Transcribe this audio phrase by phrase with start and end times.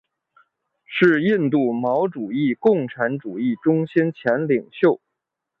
[0.83, 4.99] 是印度毛主义共产主义中心前领袖。